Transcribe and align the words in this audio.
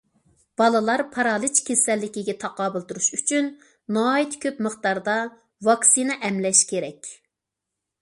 بالىلار 0.59 1.03
پارالىچ 1.15 1.61
كېسەللىكىگە 1.67 2.35
تاقابىل 2.45 2.87
تۇرۇش 2.93 3.11
ئۈچۈن 3.19 3.53
ناھايىتى 3.99 4.43
كۆپ 4.49 4.67
مىقداردا 4.69 5.21
ۋاكسىنا 5.71 6.21
ئەملەش 6.27 6.69
كېرەك. 6.75 7.17